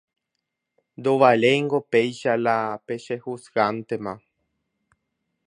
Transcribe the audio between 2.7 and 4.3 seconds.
pechejuzgántema.